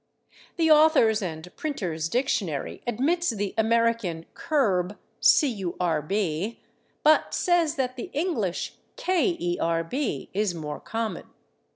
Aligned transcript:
The 0.55 0.71
Authors' 0.71 1.21
and 1.21 1.55
Printers' 1.55 2.09
Dictionary 2.09 2.81
admits 2.87 3.29
the 3.29 3.53
American 3.55 4.25
/curb/, 4.33 4.97
but 7.03 7.33
says 7.35 7.75
that 7.75 7.95
the 7.97 8.09
English 8.11 8.77
/kerb/ 8.97 10.29
is 10.33 10.55
more 10.55 10.79
common. 10.79 11.25